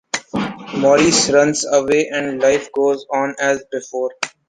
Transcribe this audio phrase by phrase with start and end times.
[0.79, 4.09] Maurice runs away and life goes on as before.